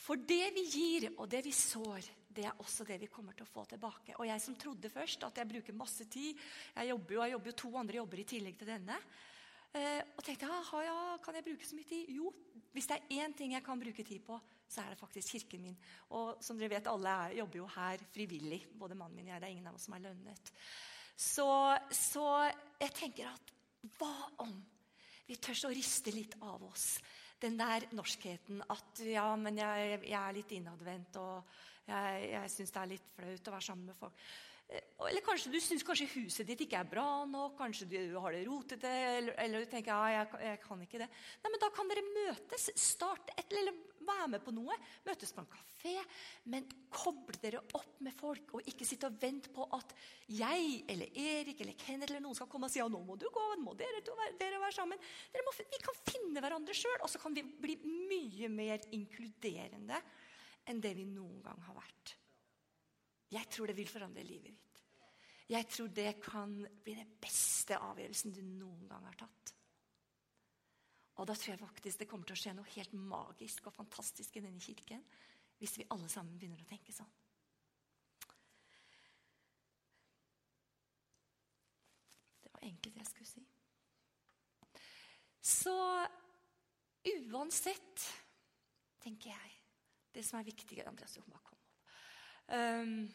[0.00, 3.46] For det vi gir, og det vi sår, det er også det vi kommer til
[3.46, 4.16] å få tilbake.
[4.18, 6.34] Og jeg som trodde først at jeg bruker masse tid
[6.74, 8.98] Jeg jobber jo, jeg jobber jo to andre jobber i tillegg til denne.
[9.74, 12.10] Eh, og tenkte ja, ja, kan jeg bruke så mye tid?
[12.14, 12.30] Jo,
[12.74, 14.38] hvis det er én ting jeg kan bruke tid på,
[14.70, 15.80] så er det faktisk kirken min.
[16.14, 18.60] Og som dere vet, alle er, jobber jo her frivillig.
[18.78, 19.42] Både mannen min og jeg.
[19.42, 20.54] Det er ingen av oss som er lønnet.
[21.14, 21.48] Så,
[21.94, 22.28] så
[22.80, 23.52] jeg tenker at
[23.98, 24.54] hva om
[25.26, 26.96] vi tør å riste litt av oss
[27.44, 31.56] den der norskheten at ja, men jeg, jeg er litt innadvendt og
[31.88, 34.26] jeg, jeg syns det er litt flaut å være sammen med folk.
[34.72, 38.32] Eh, eller kanskje du syns kanskje huset ditt ikke er bra nok, kanskje du har
[38.32, 41.10] det rotete, eller, eller, du tenker ja, jeg, jeg, kan ikke det.
[41.42, 42.70] Nei, men Da kan dere møtes.
[42.80, 44.76] Starte et, eller være med på noe.
[45.04, 45.94] Møtes på en kafé.
[46.48, 49.94] Men koble dere opp med folk, og ikke sitte og vente på at
[50.32, 53.28] jeg eller Erik eller Kenneth eller noen skal komme og si ja, nå må du
[53.32, 54.00] gå, nå må dere,
[54.40, 55.00] dere være sammen.
[55.34, 60.00] Dere må, vi kan finne hverandre sjøl, og så kan vi bli mye mer inkluderende
[60.70, 62.14] enn det vi noen gang har vært.
[63.34, 64.80] Jeg tror det vil forandre livet ditt.
[65.50, 69.52] Jeg tror det kan bli den beste avgjørelsen du noen gang har tatt.
[71.20, 74.38] Og da tror jeg faktisk det kommer til å skje noe helt magisk og fantastisk
[74.38, 75.04] i denne kirken
[75.60, 77.12] hvis vi alle sammen begynner å tenke sånn.
[82.42, 83.44] Det var det jeg skulle si.
[85.44, 85.76] Så
[87.04, 88.08] uansett,
[89.04, 89.53] tenker jeg
[90.14, 91.52] det som er viktig Andreas, kom opp.
[92.54, 93.06] Um,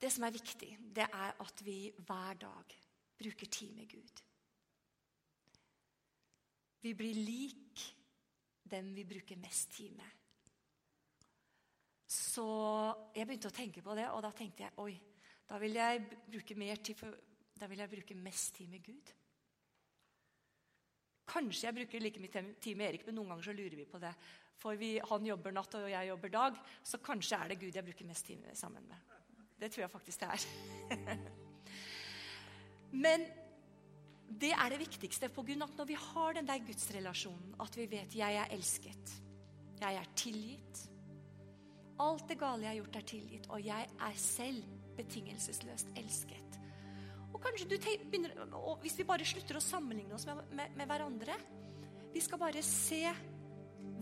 [0.00, 2.76] det som er viktig, det er at vi hver dag
[3.18, 4.22] bruker tid med Gud.
[6.84, 7.84] Vi blir lik
[8.70, 10.10] dem vi bruker mest tid med.
[12.14, 12.44] Så
[13.14, 14.94] jeg begynte å tenke på det, og da tenkte jeg oi,
[15.48, 17.16] da vil jeg bruke for,
[17.58, 19.12] da vil jeg bruke mest tid med Gud.
[21.26, 23.98] Kanskje jeg bruker like mye tid med Erik, men noen ganger så lurer vi på
[23.98, 24.12] det.
[24.60, 26.60] For vi, han jobber natt, og jeg jobber dag.
[26.82, 29.14] Så kanskje er det Gud jeg bruker mest tid sammen med.
[29.60, 31.18] Det tror jeg faktisk det er.
[33.04, 33.26] Men
[34.40, 35.30] det er det viktigste.
[35.32, 38.52] På grunn av at når vi har den der gudsrelasjonen, at vi vet jeg er
[38.54, 39.14] elsket,
[39.80, 40.88] jeg er tilgitt
[42.02, 44.64] Alt det gale jeg har gjort, er tilgitt, og jeg er selv
[44.96, 46.56] betingelsesløst elsket.
[47.30, 48.34] Og Kanskje du begynner,
[48.82, 51.36] Hvis vi bare slutter å sammenligne oss med, med, med hverandre
[52.14, 53.04] Vi skal bare se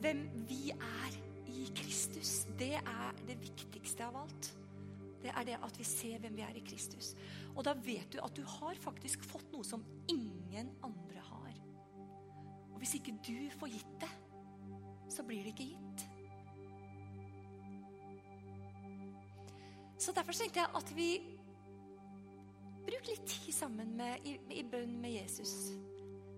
[0.02, 1.16] hvem vi er
[1.52, 2.42] i Kristus.
[2.58, 4.52] Det er det viktigste av alt.
[5.22, 7.12] Det er det at vi ser hvem vi er i Kristus.
[7.54, 11.60] Og da vet du at du har faktisk fått noe som ingen andre har.
[12.72, 14.10] Og hvis ikke du får gitt det,
[15.12, 16.08] så blir det ikke gitt.
[20.02, 21.10] Så derfor tenkte jeg at vi
[22.82, 25.52] bruker litt tid sammen med, i, i bønn med Jesus.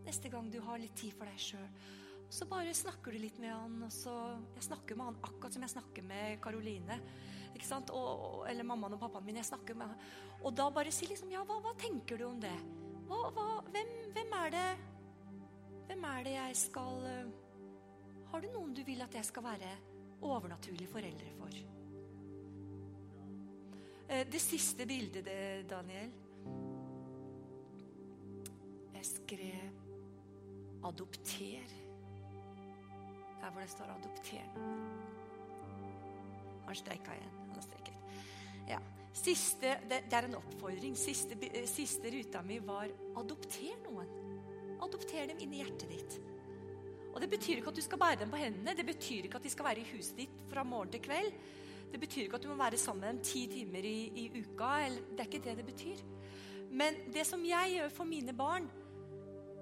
[0.05, 1.71] Neste gang du har litt tid for deg sjøl.
[2.31, 3.83] Så bare snakker du litt med han.
[3.83, 4.15] og så,
[4.55, 7.01] Jeg snakker med han akkurat som jeg snakker med Karoline.
[7.55, 7.91] ikke sant?
[7.91, 9.37] Og, eller mammaen og pappaen min.
[9.37, 9.99] jeg snakker med han.
[10.43, 12.57] Og da bare si liksom Ja, hva, hva tenker du om det?
[13.07, 14.69] Hva, hva, hvem, hvem, er det
[15.87, 17.07] Hvem er det jeg skal
[18.33, 19.71] Har du noen du vil at jeg skal være
[20.25, 21.63] overnaturlig foreldre for?
[24.09, 26.13] Eh, det siste bildet, det, Daniel
[28.95, 29.71] Jeg skrev
[30.85, 31.84] 'adopter'.
[33.45, 34.85] Der hvor det står 'adopter' noen.
[36.67, 37.33] Han streika igjen.
[37.41, 37.91] Han har.
[38.69, 38.79] Ja.
[39.13, 40.97] Siste, det, det, er en oppfordring.
[40.97, 44.15] Siste, eh, siste ruta mi var 'adopter noen'.
[44.83, 46.17] Adopter dem inn i hjertet ditt.
[47.13, 48.77] Og Det betyr ikke at du skal bære dem på hendene.
[48.77, 51.33] Det betyr ikke at de skal være i huset ditt fra morgen til kveld.
[51.93, 54.87] Det betyr ikke at du må være sammen med dem ti timer i, i uka.
[54.87, 55.97] Eller, det er ikke det det betyr.
[56.71, 58.71] Men det som jeg gjør for mine barn,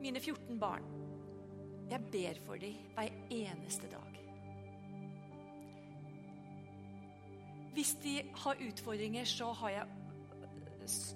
[0.01, 0.92] mine 14 barn
[1.93, 4.15] Jeg ber for dem hver eneste dag.
[7.73, 9.87] Hvis de har utfordringer, så, har jeg,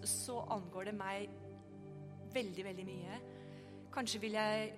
[0.05, 1.31] så angår det meg
[2.35, 3.21] veldig, veldig mye.
[3.93, 4.73] Kanskje vil jeg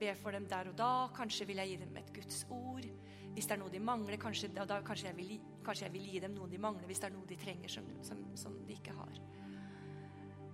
[0.00, 0.92] be for dem der og da.
[1.14, 2.90] Kanskje vil jeg gi dem et Guds ord.
[3.34, 5.34] Hvis det er noe de mangler, kanskje, da, kanskje, jeg vil,
[5.66, 7.90] kanskje, jeg vil, gi dem noe de mangler hvis det er noe de trenger som,
[8.06, 9.22] som, som de ikke har.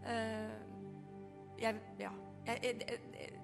[0.04, 0.56] Uh,
[1.60, 2.12] jeg, ja.
[2.46, 3.39] Jeg,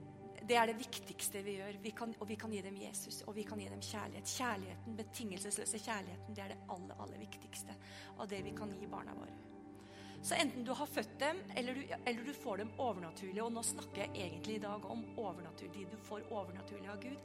[0.47, 1.81] det er det viktigste vi gjør.
[1.83, 4.31] Vi kan, og vi kan gi dem Jesus, og vi kan gi dem kjærlighet.
[4.31, 7.77] Kjærligheten, Betingelsesløse kjærligheten, det er det aller, aller viktigste
[8.17, 9.35] av det vi kan gi barna våre.
[10.27, 13.63] Så enten du har født dem, eller du, eller du får dem overnaturlig, og nå
[13.63, 17.21] snakker jeg egentlig i dag om overnaturlig, de du får overnaturlig av Gud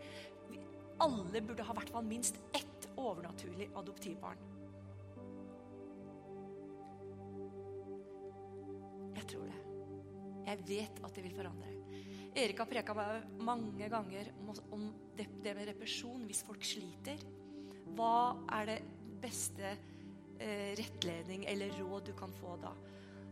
[1.02, 4.38] alle burde ha hvert fall minst ett overnaturlig adoptivbarn.
[9.16, 9.62] Jeg tror det.
[10.46, 11.81] Jeg vet at det vil forandre.
[12.32, 12.94] Erik har preka
[13.44, 14.30] mange ganger
[14.72, 14.86] om
[15.18, 17.20] det, med represjon hvis folk sliter.
[17.98, 18.78] Hva er det
[19.22, 19.74] beste
[20.40, 22.72] eh, rettledning eller råd du kan få da?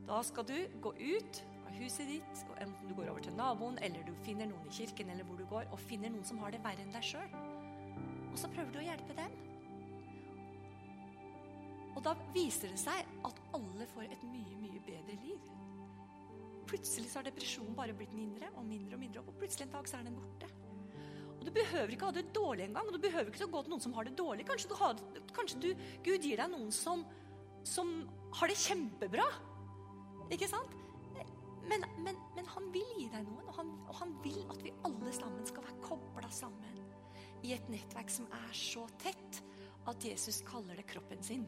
[0.09, 3.79] Da skal du gå ut av huset ditt, og enten du går over til naboen,
[3.85, 6.51] eller du finner noen i kirken, eller hvor du går, og finner noen som har
[6.51, 7.37] det verre enn deg sjøl.
[8.33, 9.37] Og så prøver du å hjelpe dem.
[11.95, 15.47] Og da viser det seg at alle får et mye, mye bedre liv.
[16.69, 19.87] Plutselig så har depresjonen bare blitt mindre og mindre og mindre, og plutselig en dag
[19.89, 20.49] så er den borte.
[21.39, 22.87] Og Du behøver ikke ha det dårlig engang.
[22.87, 24.45] og Du behøver ikke gå til noen som har det dårlig.
[24.45, 24.99] Kanskje, du har,
[25.33, 25.69] kanskje du,
[26.03, 27.05] Gud gir deg noen som,
[27.63, 27.93] som
[28.41, 29.25] har det kjempebra.
[30.29, 30.75] Ikke sant?
[31.69, 34.73] Men, men, men, han vil gi deg noen, og han, og han vil at vi
[34.87, 36.79] alle sammen skal være kobla sammen
[37.45, 39.41] i et nettverk som er så tett
[39.89, 41.45] at Jesus kaller det kroppen sin.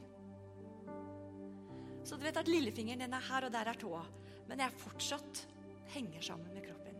[2.06, 4.04] Så du vet at lillefingeren den er her, og der er tåa.
[4.52, 5.46] Men jeg fortsatt
[5.94, 6.98] henger sammen med kroppen.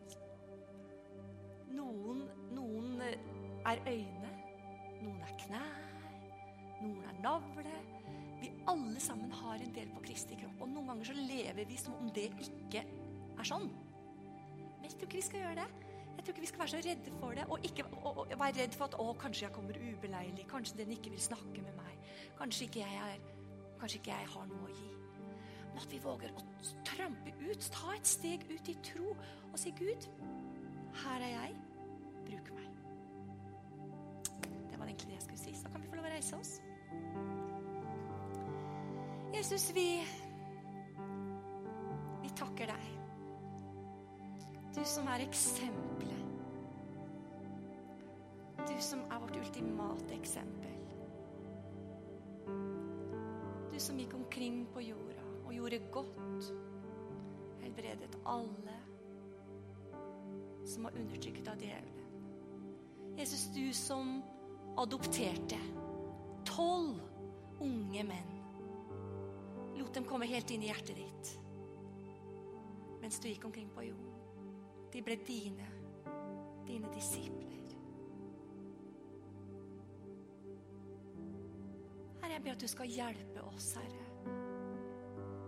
[1.76, 2.22] Noen,
[2.56, 4.30] noen er øyne,
[5.02, 5.82] noen er knær,
[6.80, 7.74] noen er navle.
[8.40, 10.64] Vi alle sammen har en del på Kristi kropp.
[10.64, 13.68] Og noen ganger så lever vi som om det ikke er sånn.
[13.68, 15.68] Men jeg tror ikke vi skal gjøre det.
[16.16, 18.62] Jeg tror ikke vi skal være så redde for det, og ikke og, og være
[18.62, 22.10] redd for at å, kanskje jeg kommer ubeleilig, kanskje den ikke vil snakke med meg,
[22.38, 24.90] kanskje ikke jeg, er, kanskje ikke jeg har noe å gi.
[25.72, 26.51] Men at vi våger å
[26.86, 29.12] trampe ut, ta et steg ut i tro
[29.52, 30.08] og si Gud,
[31.04, 31.56] her er jeg,
[32.26, 32.68] bruk meg.
[34.70, 35.54] Det var egentlig det jeg skulle si.
[35.60, 36.54] Så kan vi få lov å reise oss.
[39.36, 39.88] Jesus, vi,
[42.22, 42.90] vi takker deg.
[44.76, 46.28] Du som er eksempelet.
[48.62, 50.78] Du som er vårt ultimate eksempel.
[53.72, 55.21] Du som gikk omkring på jorda
[55.52, 56.54] og gjorde godt.
[57.62, 58.78] Helbredet alle
[60.66, 61.98] som var undertrykket av djevelen.
[63.18, 64.22] Jesus, du som
[64.80, 65.60] adopterte
[66.48, 67.02] tolv
[67.60, 68.32] unge menn.
[69.76, 71.38] Lot dem komme helt inn i hjertet ditt
[73.02, 74.12] mens du gikk omkring på jorden.
[74.94, 75.66] De ble dine,
[76.68, 77.74] dine disipler.
[82.22, 84.01] Herre, jeg ber at du skal hjelpe oss, Herre.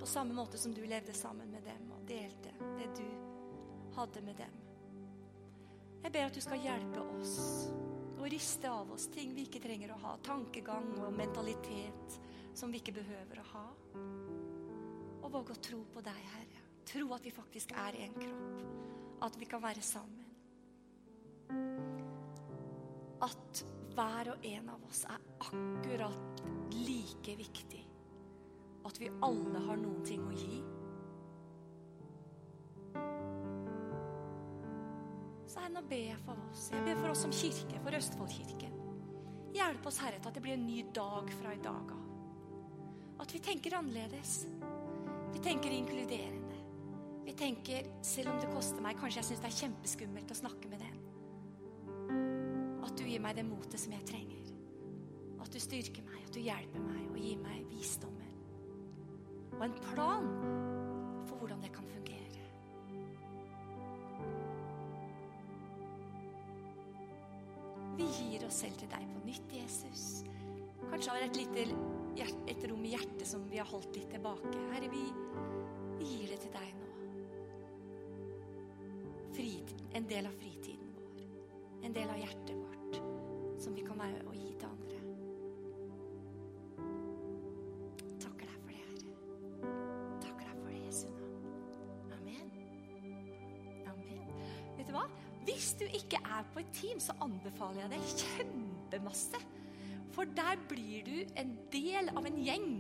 [0.04, 3.06] På samme måte som du levde sammen med dem og delte det du
[3.96, 4.58] hadde med dem.
[6.04, 7.38] Jeg ber at du skal hjelpe oss
[8.18, 10.12] og riste av oss ting vi ikke trenger å ha.
[10.28, 12.18] Tankegang og mentalitet
[12.52, 13.64] som vi ikke behøver å ha.
[15.22, 16.66] Og våge å tro på deg, Herre.
[16.92, 18.68] Tro at vi faktisk er en kropp.
[19.30, 20.28] At vi kan være sammen.
[23.24, 23.64] At
[23.96, 27.83] hver og en av oss er akkurat like viktig.
[28.84, 30.62] At vi alle har noen ting å gi.
[35.48, 36.70] Så Herre, nå ber jeg for oss.
[36.74, 38.80] Jeg ber for oss som kirke, for Østfoldkirken.
[39.54, 42.08] Hjelp oss, Herre, til at det blir en ny dag fra i dag av.
[43.22, 44.48] At vi tenker annerledes.
[45.34, 46.58] Vi tenker inkluderende.
[47.24, 50.72] Vi tenker, selv om det koster meg, kanskje jeg syns det er kjempeskummelt å snakke
[50.74, 50.98] med den.
[52.84, 54.52] At du gir meg det motet som jeg trenger.
[55.40, 58.33] At du styrker meg, at du hjelper meg og gir meg visdommen.
[59.60, 60.30] Og en plan
[61.28, 62.44] for hvordan det kan fungere.
[67.98, 70.24] Vi gir oss selv til deg på nytt, Jesus.
[70.90, 71.68] Kanskje har et lite
[72.48, 74.54] et rom i hjertet som vi har holdt litt tilbake.
[74.74, 75.04] Herre, vi,
[76.00, 76.90] vi gir det til deg nå.
[79.34, 81.24] Fritid, en del av fritiden vår.
[81.88, 83.00] En del av hjertet vårt
[83.64, 84.93] som vi kan være og gi til andre.
[95.84, 99.42] Du ikke er på et team, så anbefaler jeg deg kjempemasse.
[100.14, 102.72] For der blir du en del av en gjeng.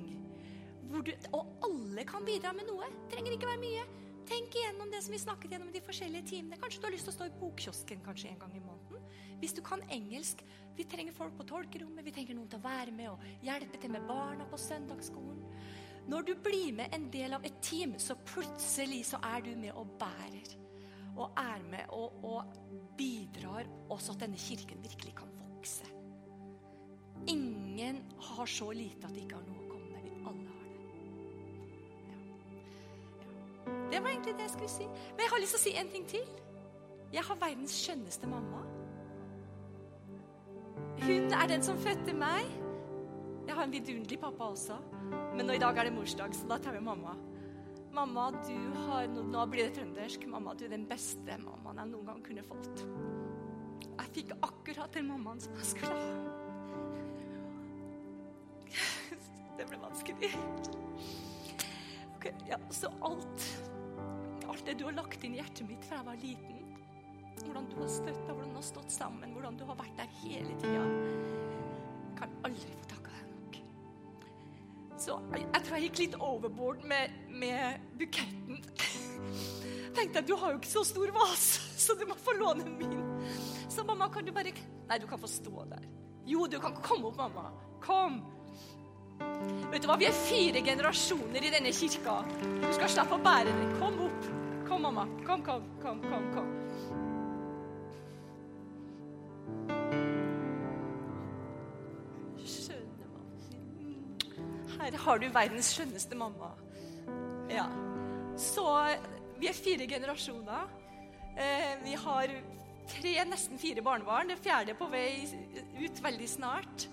[0.93, 2.89] Du, og alle kan bidra med noe.
[3.11, 3.85] Trenger ikke være mye.
[4.29, 6.59] Tenk igjennom det som vi snakket gjennom de forskjellige timene.
[6.61, 9.07] Kanskje du har lyst til å stå i bokkiosken kanskje en gang i måneden.
[9.41, 10.45] Hvis du kan engelsk.
[10.77, 12.05] Vi trenger folk på tolkerommet.
[12.05, 15.41] Vi trenger noen til å være med og hjelpe til med barna på søndagsskolen.
[16.09, 19.73] Når du blir med en del av et team, så plutselig så er du med
[19.79, 20.62] og bærer.
[21.13, 22.43] Og er med og, og
[22.97, 25.86] bidrar også at denne kirken virkelig kan vokse.
[27.28, 30.04] Ingen har så lite at de ikke har noe å komme med.
[30.04, 30.80] Vi alle har det.
[32.10, 32.17] Ja.
[33.67, 33.76] Ja.
[33.91, 34.88] Det var egentlig det jeg skulle si.
[34.88, 36.26] Men jeg har lyst til å si en ting til.
[37.13, 38.63] Jeg har verdens skjønneste mamma.
[41.04, 42.49] Hun er den som fødte meg.
[43.47, 44.80] Jeg har en vidunderlig pappa også.
[45.36, 47.13] Men nå, i dag er det morsdag, så da tar vi mamma.
[47.93, 50.25] Mamma, du har Nå blir det trøndersk.
[50.25, 52.82] Mamma, du er den beste mammaen jeg noen gang kunne fått.
[53.84, 56.08] Jeg fikk akkurat den mammaen som jeg skulle ha.
[59.60, 60.32] Det ble vanskelig.
[62.15, 63.45] Okay, ja, Så alt
[64.49, 66.60] Alt det du har lagt inn i hjertet mitt fra jeg var liten,
[67.43, 70.58] hvordan du har støtta, hvordan du har stått sammen, hvordan du har vært der hele
[70.62, 70.84] tida,
[72.17, 72.92] kan aldri få.
[75.03, 78.61] Så jeg, tror jeg gikk litt overboard med, med buketten.
[79.97, 83.01] Tenkte jeg, du har jo ikke så stor vase, så du må få låne min.
[83.67, 85.83] Så mamma, kan du bare Nei, du kan få stå der.
[86.27, 87.51] Jo, du kan komme opp, mamma.
[87.83, 88.21] Kom.
[89.71, 92.21] Vet du hva, Vi er fire generasjoner i denne kirka.
[92.63, 93.71] Du skal slippe å bære den.
[93.79, 94.27] Kom opp.
[94.67, 95.07] Kom, mamma.
[95.27, 96.29] Kom, kom, kom, kom.
[96.35, 96.62] kom.
[104.83, 106.49] Her har du verdens skjønneste mamma.
[107.47, 107.69] Ja.
[108.39, 108.65] Så
[109.39, 110.65] vi er fire generasjoner.
[111.39, 112.33] Eh, vi har
[112.91, 114.33] tre, nesten fire barnebarn.
[114.33, 115.23] Det fjerde er på vei
[115.79, 116.87] ut veldig snart.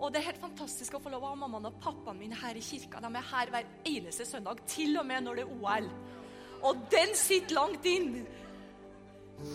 [0.00, 2.56] Og det er helt fantastisk å få lov å ha mammaen og pappaen min her
[2.56, 3.02] i kirka.
[3.04, 5.90] De er her hver eneste søndag, til og med når det er OL.
[6.64, 8.22] Og den sitter langt inn.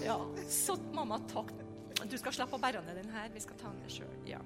[0.06, 0.20] Ja,
[0.54, 1.52] så mamma, takk.
[2.06, 3.34] Du skal slappe å bære ned den her.
[3.34, 4.18] Vi skal ta den ned sjøl.
[4.30, 4.44] Ja.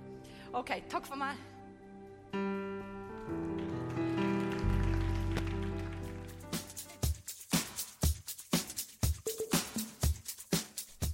[0.56, 2.63] OK, takk for meg.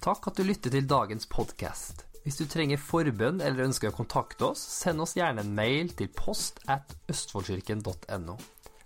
[0.00, 2.06] Takk at du lytter til dagens podkast.
[2.24, 6.08] Hvis du trenger forbønn eller ønsker å kontakte oss, send oss gjerne en mail til
[6.16, 8.38] post at østfoldkirken.no.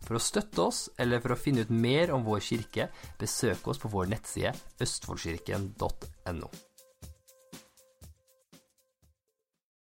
[0.02, 2.88] For å støtte oss, eller for å finne ut mer om vår kirke,
[3.20, 6.50] besøk oss på vår nettside østfoldkirken.no.